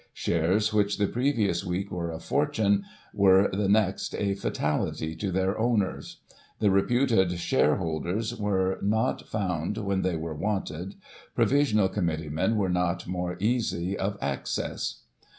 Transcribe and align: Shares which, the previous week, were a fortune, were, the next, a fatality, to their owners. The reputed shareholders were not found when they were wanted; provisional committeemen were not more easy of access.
Shares 0.13 0.73
which, 0.73 0.97
the 0.97 1.05
previous 1.05 1.63
week, 1.63 1.91
were 1.91 2.09
a 2.09 2.17
fortune, 2.19 2.85
were, 3.13 3.51
the 3.53 3.69
next, 3.69 4.15
a 4.15 4.33
fatality, 4.33 5.15
to 5.17 5.31
their 5.31 5.55
owners. 5.59 6.21
The 6.57 6.71
reputed 6.71 7.31
shareholders 7.37 8.35
were 8.35 8.79
not 8.81 9.27
found 9.29 9.77
when 9.77 10.01
they 10.01 10.15
were 10.15 10.33
wanted; 10.33 10.95
provisional 11.35 11.87
committeemen 11.87 12.55
were 12.55 12.67
not 12.67 13.05
more 13.05 13.37
easy 13.39 13.95
of 13.95 14.17
access. 14.23 15.01